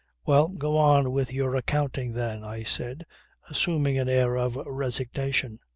"Well 0.25 0.47
go 0.47 0.77
on 0.77 1.11
with 1.11 1.31
your 1.31 1.53
accounting 1.55 2.13
then," 2.13 2.43
I 2.43 2.63
said, 2.63 3.05
assuming 3.51 3.99
an 3.99 4.09
air 4.09 4.35
of 4.35 4.55
resignation. 4.55 5.59